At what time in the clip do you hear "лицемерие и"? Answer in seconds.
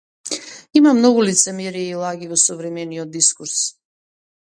1.27-1.99